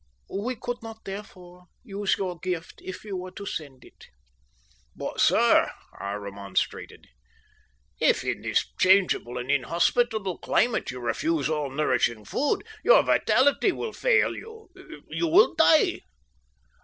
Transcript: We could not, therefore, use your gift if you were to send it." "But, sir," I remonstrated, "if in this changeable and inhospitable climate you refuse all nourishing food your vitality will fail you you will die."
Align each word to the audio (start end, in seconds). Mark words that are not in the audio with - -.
We 0.31 0.55
could 0.55 0.81
not, 0.81 1.05
therefore, 1.05 1.65
use 1.83 2.17
your 2.17 2.39
gift 2.39 2.81
if 2.83 3.03
you 3.05 3.15
were 3.15 3.29
to 3.33 3.45
send 3.45 3.85
it." 3.85 4.07
"But, 4.95 5.19
sir," 5.21 5.69
I 5.99 6.13
remonstrated, 6.13 7.05
"if 7.99 8.23
in 8.23 8.41
this 8.41 8.65
changeable 8.79 9.37
and 9.37 9.51
inhospitable 9.51 10.39
climate 10.39 10.89
you 10.89 11.01
refuse 11.01 11.49
all 11.51 11.69
nourishing 11.69 12.25
food 12.25 12.63
your 12.83 13.03
vitality 13.03 13.71
will 13.71 13.93
fail 13.93 14.35
you 14.35 14.71
you 15.07 15.27
will 15.27 15.53
die." 15.53 15.99